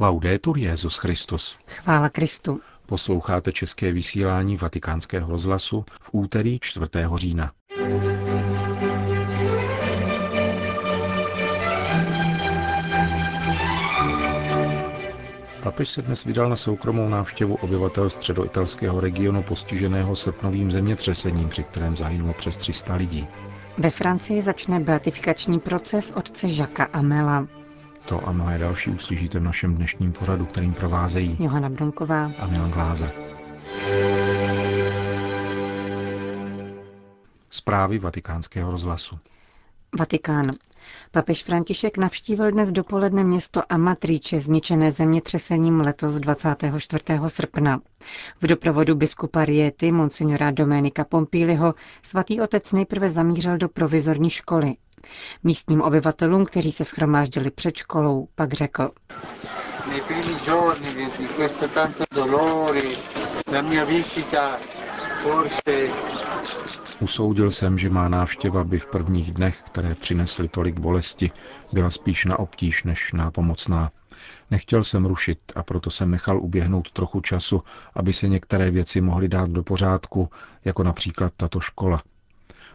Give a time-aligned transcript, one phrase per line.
[0.00, 1.56] Laudetur Jezus Christus.
[1.66, 2.60] Chvála Kristu.
[2.86, 6.86] Posloucháte české vysílání Vatikánského rozhlasu v úterý 4.
[7.14, 7.52] října.
[15.62, 21.96] Papež se dnes vydal na soukromou návštěvu obyvatel středoitalského regionu postiženého srpnovým zemětřesením, při kterém
[21.96, 23.26] zahynulo přes 300 lidí.
[23.78, 27.46] Ve Francii začne beatifikační proces otce Žaka Amela.
[28.06, 32.70] To a mnohé další uslyšíte v našem dnešním pořadu, kterým provázejí Johana Bronková a Milan
[32.70, 33.12] Glázer.
[37.50, 39.18] Zprávy vatikánského rozhlasu.
[39.98, 40.44] Vatikán.
[41.10, 47.02] Papež František navštívil dnes dopoledne město Amatrice, zničené zemětřesením letos 24.
[47.26, 47.80] srpna.
[48.40, 54.74] V doprovodu biskupa Riety, monsignora Domenika Pompíliho, svatý otec nejprve zamířil do provizorní školy.
[55.44, 58.90] Místním obyvatelům, kteří se schromáždili před školou, pak řekl.
[67.00, 71.30] Usoudil jsem, že má návštěva by v prvních dnech, které přinesly tolik bolesti,
[71.72, 73.90] byla spíš na obtíž než na pomocná.
[74.50, 77.62] Nechtěl jsem rušit a proto jsem nechal uběhnout trochu času,
[77.94, 80.30] aby se některé věci mohly dát do pořádku,
[80.64, 82.02] jako například tato škola.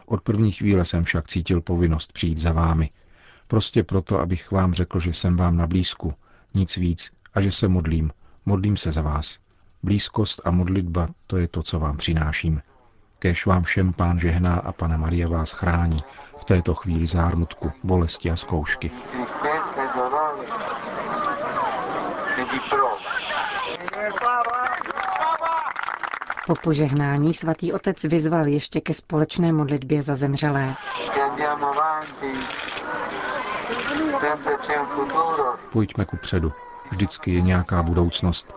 [0.06, 2.90] Od první chvíle jsem však cítil povinnost přijít za vámi.
[3.46, 6.14] Prostě proto, abych vám řekl, že jsem vám na blízku,
[6.54, 8.10] nic víc, a že se modlím.
[8.46, 9.38] Modlím se za vás.
[9.82, 12.62] Blízkost a modlitba, to je to, co vám přináším.
[13.18, 16.04] Kéž vám všem pán žehná a pana Maria vás chrání
[16.40, 18.90] v této chvíli zármutku, bolesti a zkoušky.
[26.46, 30.74] Po požehnání svatý otec vyzval ještě ke společné modlitbě za zemřelé.
[35.72, 36.52] Pojďme ku předu.
[36.90, 38.52] Vždycky je nějaká budoucnost.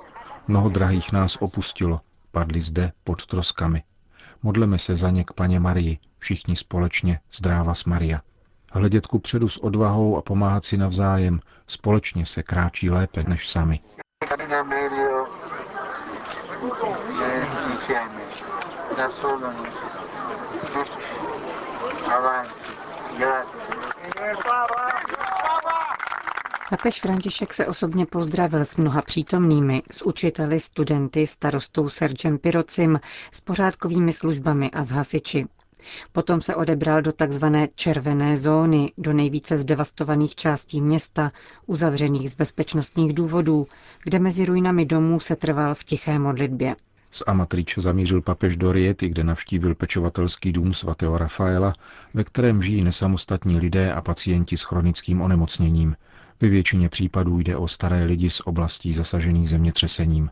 [0.48, 3.84] Mnoho drahých nás opustilo, padli zde pod troskami.
[4.44, 8.22] Modleme se za ně k paně Marii, všichni společně, zdrávas Maria.
[8.72, 13.80] Hledět ku předu s odvahou a pomáhat si navzájem, společně se kráčí lépe než sami.
[26.70, 33.00] Papež František se osobně pozdravil s mnoha přítomnými, s učiteli, studenty, starostou Sergem Pirocim,
[33.32, 35.46] s pořádkovými službami a s hasiči.
[36.12, 37.46] Potom se odebral do tzv.
[37.76, 41.32] červené zóny, do nejvíce zdevastovaných částí města,
[41.66, 43.68] uzavřených z bezpečnostních důvodů,
[44.04, 46.76] kde mezi ruinami domů se trval v tiché modlitbě.
[47.12, 51.74] Z Amatriče zamířil papež do Riety, kde navštívil pečovatelský dům svatého Rafaela,
[52.14, 55.96] ve kterém žijí nesamostatní lidé a pacienti s chronickým onemocněním.
[56.42, 60.30] Ve většině případů jde o staré lidi z oblastí zasažených zemětřesením.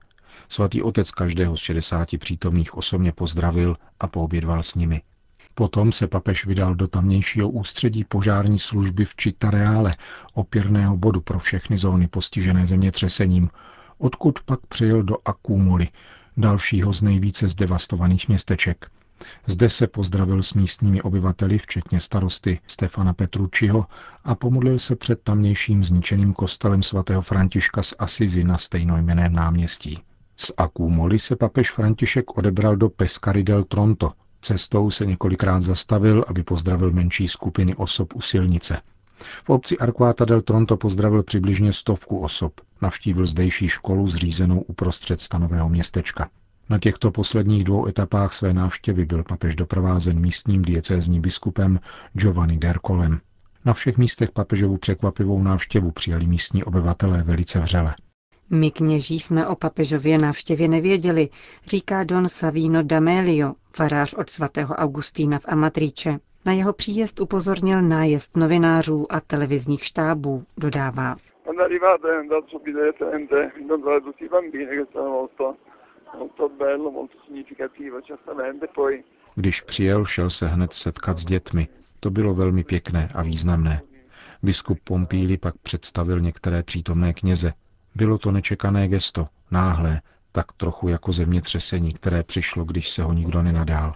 [0.50, 5.02] Svatý otec každého z 60 přítomných osobně pozdravil a poobědval s nimi.
[5.56, 9.96] Potom se papež vydal do tamnějšího ústředí požární služby v Čitareále,
[10.34, 13.50] opěrného bodu pro všechny zóny postižené zemětřesením,
[13.98, 15.88] odkud pak přijel do Akumuly,
[16.38, 18.90] dalšího z nejvíce zdevastovaných městeček.
[19.48, 23.86] Zde se pozdravil s místními obyvateli, včetně starosty Stefana Petručiho,
[24.24, 30.00] a pomodlil se před tamnějším zničeným kostelem svatého Františka z Asizi na stejnojmeném náměstí.
[30.36, 34.12] Z Akúmoli se papež František odebral do Pescari del Tronto.
[34.44, 38.82] Cestou se několikrát zastavil, aby pozdravil menší skupiny osob u silnice.
[39.44, 42.54] V obci Arquata del Tronto pozdravil přibližně stovku osob.
[42.82, 46.30] Navštívil zdejší školu zřízenou uprostřed stanového městečka.
[46.70, 51.80] Na těchto posledních dvou etapách své návštěvy byl papež doprovázen místním diecézním biskupem
[52.14, 53.20] Giovanni Derkolem.
[53.66, 57.96] Na všech místech papežovu překvapivou návštěvu přijali místní obyvatelé velice vřele.
[58.50, 61.30] My kněží jsme o papežově návštěvě nevěděli,
[61.66, 66.20] říká don Savino D'Amelio, farář od svatého Augustína v Amatriče.
[66.46, 71.16] Na jeho příjezd upozornil nájezd novinářů a televizních štábů, dodává.
[79.36, 81.68] Když přijel, šel se hned setkat s dětmi.
[82.00, 83.82] To bylo velmi pěkné a významné.
[84.44, 87.54] Biskup Pompíli pak představil některé přítomné kněze.
[87.96, 90.02] Bylo to nečekané gesto, náhlé,
[90.32, 93.94] tak trochu jako zemětřesení, které přišlo, když se ho nikdo nenadál.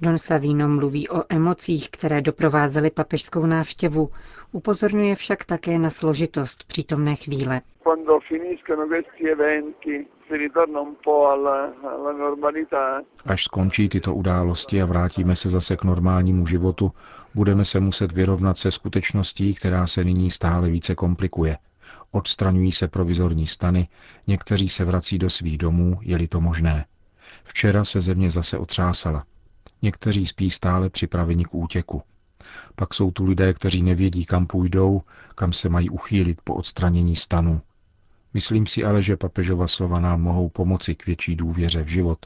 [0.00, 4.10] Don Savino mluví o emocích, které doprovázely papežskou návštěvu.
[4.52, 7.60] Upozorňuje však také na složitost přítomné chvíle.
[13.26, 16.92] Až skončí tyto události a vrátíme se zase k normálnímu životu,
[17.34, 21.58] Budeme se muset vyrovnat se skutečností, která se nyní stále více komplikuje.
[22.10, 23.88] Odstraňují se provizorní stany,
[24.26, 26.86] někteří se vrací do svých domů, je-li to možné.
[27.44, 29.24] Včera se země zase otřásala.
[29.82, 32.02] Někteří spí stále připraveni k útěku.
[32.74, 35.02] Pak jsou tu lidé, kteří nevědí, kam půjdou,
[35.34, 37.60] kam se mají uchýlit po odstranění stanu.
[38.34, 42.18] Myslím si ale, že papežova slova nám mohou pomoci k větší důvěře v život.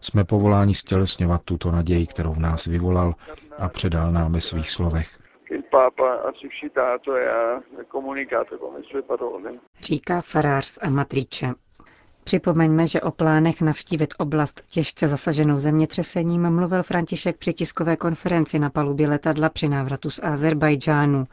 [0.00, 3.14] Jsme povoláni stělesňovat tuto naději, kterou v nás vyvolal
[3.58, 5.08] a předal nám ve svých slovech.
[9.80, 11.52] Říká farář z Amatriče.
[12.24, 18.70] Připomeňme, že o plánech navštívit oblast těžce zasaženou zemětřesením mluvil František při tiskové konferenci na
[18.70, 21.26] palubě letadla při návratu z Azerbajdžánu.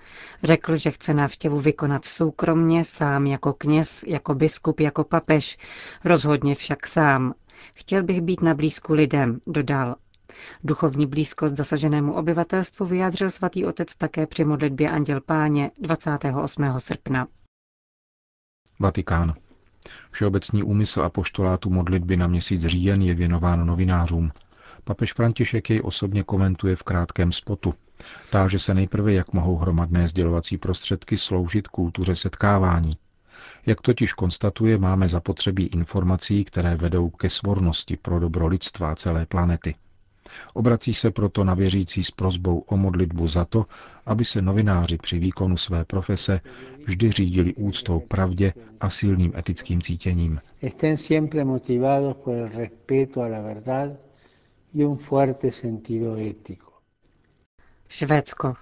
[0.43, 5.57] Řekl, že chce návštěvu vykonat soukromně, sám jako kněz, jako biskup, jako papež.
[6.05, 7.33] Rozhodně však sám.
[7.75, 9.95] Chtěl bych být na blízku lidem, dodal.
[10.63, 16.79] Duchovní blízkost zasaženému obyvatelstvu vyjádřil svatý otec také při modlitbě Anděl Páně 28.
[16.79, 17.27] srpna.
[18.79, 19.33] Vatikán.
[20.11, 24.31] Všeobecný úmysl a poštolátu modlitby na měsíc říjen je věnován novinářům.
[24.83, 27.73] Papež František jej osobně komentuje v krátkém spotu.
[28.31, 32.97] Táže se nejprve, jak mohou hromadné sdělovací prostředky sloužit kultuře setkávání.
[33.65, 39.75] Jak totiž konstatuje, máme zapotřebí informací, které vedou ke svornosti pro dobro lidstva celé planety.
[40.53, 43.65] Obrací se proto na věřící s prozbou o modlitbu za to,
[44.05, 46.41] aby se novináři při výkonu své profese
[46.85, 50.39] vždy řídili úctou pravdě a silným etickým cítěním.
[57.89, 58.53] Švédsko.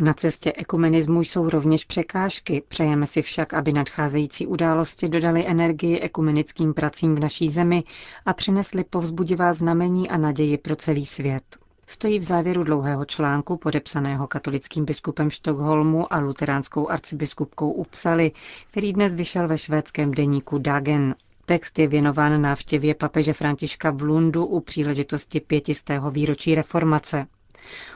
[0.00, 6.74] Na cestě ekumenismu jsou rovněž překážky, přejeme si však, aby nadcházející události dodali energii ekumenickým
[6.74, 7.84] pracím v naší zemi
[8.26, 11.42] a přinesly povzbudivá znamení a naději pro celý svět.
[11.86, 18.32] Stojí v závěru dlouhého článku podepsaného katolickým biskupem Štokholmu a luteránskou arcibiskupkou Upsaly,
[18.70, 21.14] který dnes vyšel ve švédském deníku Dagen.
[21.44, 27.26] Text je věnován návštěvě papeže Františka v Lundu u příležitosti pětistého výročí reformace.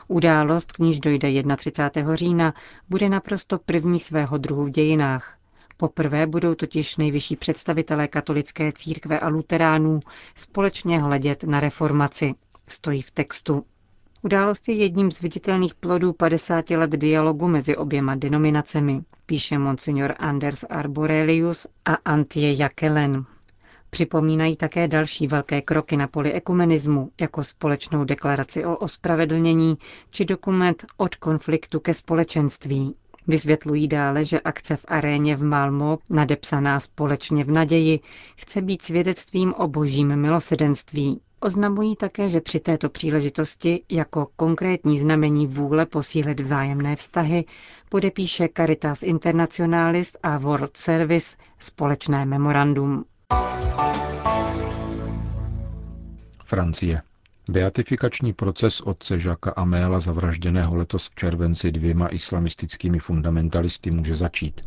[0.07, 2.15] Událost, k níž dojde 31.
[2.15, 2.53] října,
[2.89, 5.37] bude naprosto první svého druhu v dějinách.
[5.77, 9.99] Poprvé budou totiž nejvyšší představitelé katolické církve a luteránů
[10.35, 12.35] společně hledět na reformaci.
[12.67, 13.65] Stojí v textu.
[14.21, 20.63] Událost je jedním z viditelných plodů 50 let dialogu mezi oběma denominacemi, píše monsignor Anders
[20.69, 23.25] Arborelius a Antje Jakelen.
[23.89, 29.77] Připomínají také další velké kroky na poli ekumenismu, jako společnou deklaraci o ospravedlnění
[30.11, 32.95] či dokument od konfliktu ke společenství.
[33.27, 37.99] Vysvětlují dále, že akce v aréně v Malmo, nadepsaná společně v naději,
[38.37, 41.21] chce být svědectvím o božím milosedenství.
[41.41, 47.45] Oznamují také, že při této příležitosti jako konkrétní znamení vůle posílit vzájemné vztahy
[47.89, 53.05] podepíše Caritas Internationalis a World Service společné memorandum.
[56.49, 57.01] Francie.
[57.49, 64.61] Beatifikační proces otce Žaka Améla zavražděného letos v červenci dvěma islamistickými fundamentalisty může začít.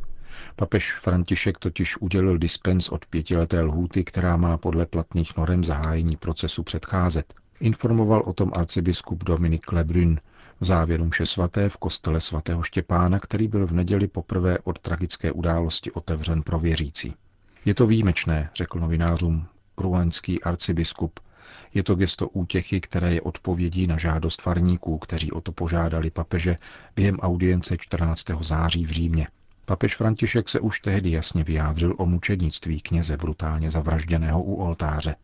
[0.56, 6.62] Papež František totiž udělil dispens od pětileté lhůty, která má podle platných norem zahájení procesu
[6.62, 7.34] předcházet.
[7.60, 10.18] Informoval o tom arcibiskup Dominik Lebrun
[10.60, 15.32] v závěru mše svaté v kostele svatého Štěpána, který byl v neděli poprvé od tragické
[15.32, 17.14] události otevřen pro věřící.
[17.64, 19.46] Je to výjimečné, řekl novinářům
[19.78, 21.20] ruanský arcibiskup.
[21.74, 26.58] Je to gesto útěchy, které je odpovědí na žádost farníků, kteří o to požádali papeže
[26.96, 28.24] během audience 14.
[28.40, 29.26] září v Římě.
[29.64, 35.14] Papež František se už tehdy jasně vyjádřil o mučednictví kněze brutálně zavražděného u oltáře.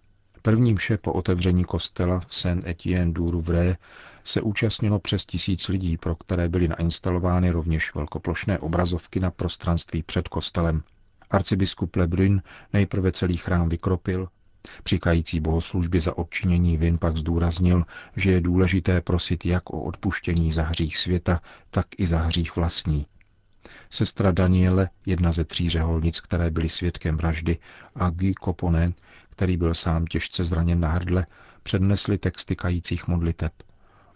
[0.42, 3.74] První mše po otevření kostela v Saint-Étienne du Rouvray
[4.24, 10.28] se účastnilo přes tisíc lidí, pro které byly nainstalovány rovněž velkoplošné obrazovky na prostranství před
[10.28, 10.82] kostelem.
[11.30, 12.42] Arcibiskup Lebrun
[12.72, 14.28] nejprve celý chrám vykropil,
[14.82, 17.84] Přikající bohoslužby za odčinění vin pak zdůraznil,
[18.16, 23.06] že je důležité prosit jak o odpuštění za hřích světa, tak i za hřích vlastní.
[23.90, 27.58] Sestra Daniele, jedna ze tří řeholnic, které byly svědkem vraždy,
[27.94, 28.88] a Guy Copone,
[29.30, 31.26] který byl sám těžce zraněn na hrdle,
[31.62, 33.52] přednesli texty kajících modliteb.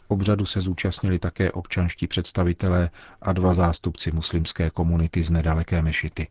[0.09, 2.91] Obřadu se zúčastnili také občanští představitelé
[3.23, 6.27] a dva zástupci muslimské komunity z nedaleké mešity.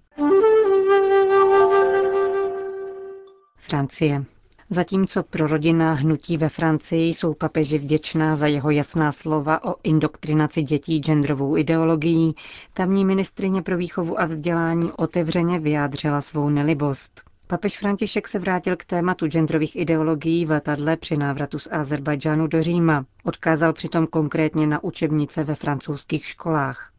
[3.71, 4.23] Francie.
[4.69, 10.61] Zatímco pro rodinná hnutí ve Francii jsou papeži vděčná za jeho jasná slova o indoktrinaci
[10.61, 12.35] dětí genderovou ideologií,
[12.73, 17.21] tamní ministrině pro výchovu a vzdělání otevřeně vyjádřila svou nelibost.
[17.47, 22.63] Papež František se vrátil k tématu genderových ideologií v letadle při návratu z Azerbajdžánu do
[22.63, 23.05] Říma.
[23.23, 26.90] Odkázal přitom konkrétně na učebnice ve francouzských školách.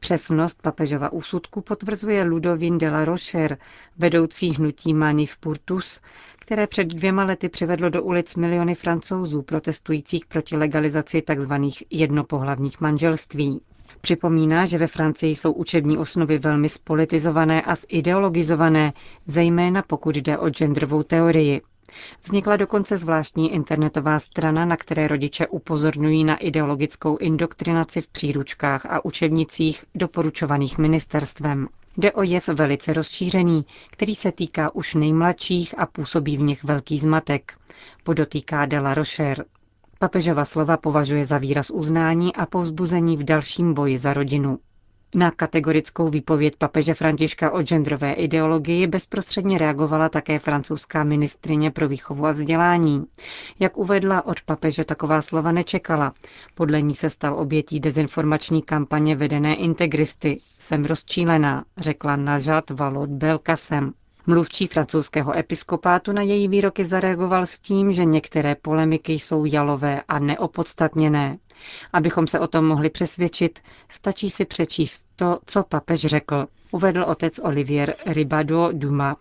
[0.00, 3.58] Přesnost papežova úsudku potvrzuje Ludovin de la Rocher,
[3.98, 6.00] vedoucí hnutí Manif Purtus,
[6.38, 11.52] které před dvěma lety přivedlo do ulic miliony francouzů protestujících proti legalizaci tzv.
[11.90, 13.60] jednopohlavních manželství.
[14.00, 18.92] Připomíná, že ve Francii jsou učební osnovy velmi spolitizované a zideologizované,
[19.26, 21.60] zejména pokud jde o genderovou teorii.
[22.22, 29.04] Vznikla dokonce zvláštní internetová strana, na které rodiče upozorňují na ideologickou indoktrinaci v příručkách a
[29.04, 31.68] učebnicích doporučovaných ministerstvem.
[31.96, 36.98] Jde o jev velice rozšířený, který se týká už nejmladších a působí v nich velký
[36.98, 37.52] zmatek,
[38.04, 39.44] podotýká Dela Rocher.
[39.98, 44.58] Papežova slova považuje za výraz uznání a povzbuzení v dalším boji za rodinu.
[45.14, 52.26] Na kategorickou výpověď papeže Františka o genderové ideologii bezprostředně reagovala také francouzská ministrině pro výchovu
[52.26, 53.04] a vzdělání.
[53.60, 56.12] Jak uvedla, od papeže taková slova nečekala.
[56.54, 60.38] Podle ní se stal obětí dezinformační kampaně vedené integristy.
[60.58, 63.92] Jsem rozčílená, řekla Najat Valot Belkasem.
[64.26, 70.18] Mluvčí francouzského episkopátu na její výroky zareagoval s tím, že některé polemiky jsou jalové a
[70.18, 71.38] neopodstatněné.
[71.92, 77.38] Abychom se o tom mohli přesvědčit, stačí si přečíst to, co papež řekl, uvedl otec
[77.42, 79.16] Olivier Ribado Duma.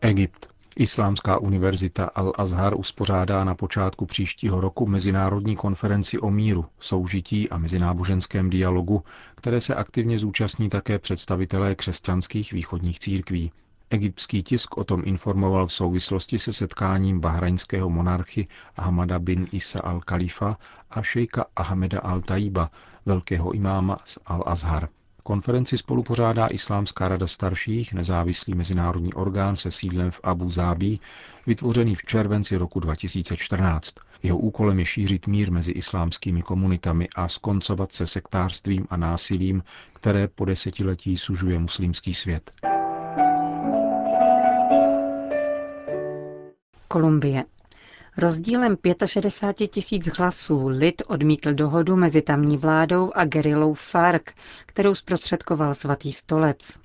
[0.00, 0.48] Egypt.
[0.80, 8.50] Islámská univerzita Al-Azhar uspořádá na počátku příštího roku mezinárodní konferenci o míru, soužití a mezináboženském
[8.50, 9.02] dialogu,
[9.34, 13.52] které se aktivně zúčastní také představitelé křesťanských východních církví.
[13.90, 20.56] Egyptský tisk o tom informoval v souvislosti se setkáním bahrajnského monarchy Ahmada bin Isa al-Khalifa
[20.90, 22.70] a šejka Ahmeda al-Taiba,
[23.06, 24.88] velkého imáma z Al-Azhar.
[25.22, 31.00] Konferenci spolupořádá Islámská rada starších, nezávislý mezinárodní orgán se sídlem v Abu Zábí,
[31.46, 33.94] vytvořený v červenci roku 2014.
[34.22, 40.28] Jeho úkolem je šířit mír mezi islámskými komunitami a skoncovat se sektářstvím a násilím, které
[40.28, 42.52] po desetiletí sužuje muslimský svět.
[46.88, 47.44] Kolumbie.
[48.16, 48.76] Rozdílem
[49.06, 54.22] 65 tisíc hlasů lid odmítl dohodu mezi tamní vládou a gerilou FARC,
[54.66, 56.78] kterou zprostředkoval svatý stolec.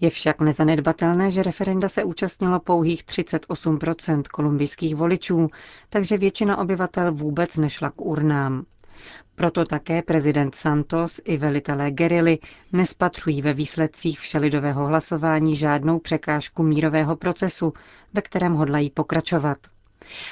[0.00, 5.48] Je však nezanedbatelné, že referenda se účastnilo pouhých 38% kolumbijských voličů,
[5.88, 8.64] takže většina obyvatel vůbec nešla k urnám.
[9.34, 12.38] Proto také prezident Santos i velitelé gerily
[12.72, 17.72] nespatřují ve výsledcích všelidového hlasování žádnou překážku mírového procesu,
[18.14, 19.58] ve kterém hodlají pokračovat.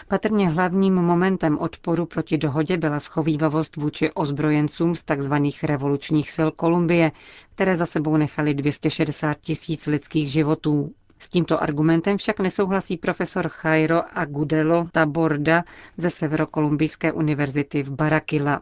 [0.08, 5.32] Patrně hlavním momentem odporu proti dohodě byla schovývavost vůči ozbrojencům z tzv.
[5.62, 7.12] revolučních sil Kolumbie,
[7.54, 10.92] které za sebou nechali 260 tisíc lidských životů.
[11.22, 15.64] S tímto argumentem však nesouhlasí profesor Jairo Agudelo Taborda
[15.96, 18.60] ze Severokolumbijské univerzity v Barakila.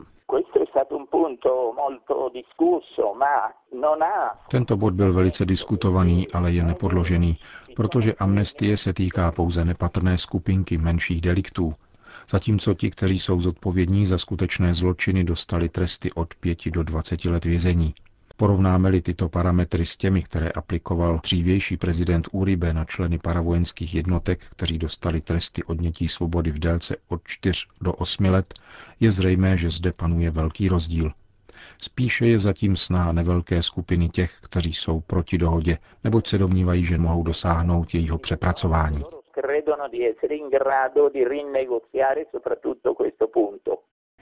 [4.50, 7.38] Tento bod byl velice diskutovaný, ale je nepodložený,
[7.76, 11.74] protože amnestie se týká pouze nepatrné skupinky menších deliktů,
[12.30, 17.44] zatímco ti, kteří jsou zodpovědní za skutečné zločiny, dostali tresty od 5 do 20 let
[17.44, 17.94] vězení.
[18.40, 24.78] Porovnáme-li tyto parametry s těmi, které aplikoval dřívější prezident Uribe na členy paravojenských jednotek, kteří
[24.78, 28.54] dostali tresty odnětí svobody v délce od 4 do 8 let,
[29.00, 31.10] je zřejmé, že zde panuje velký rozdíl.
[31.82, 36.98] Spíše je zatím sná nevelké skupiny těch, kteří jsou proti dohodě, neboť se domnívají, že
[36.98, 39.04] mohou dosáhnout jejího přepracování.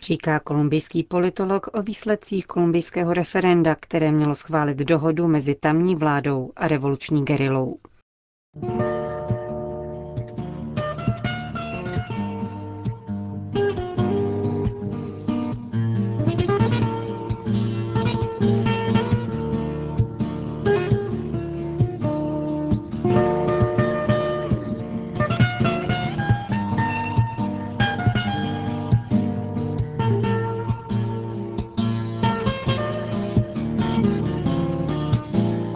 [0.01, 6.69] Říká kolumbijský politolog o výsledcích kolumbijského referenda, které mělo schválit dohodu mezi tamní vládou a
[6.69, 7.79] revoluční gerilou.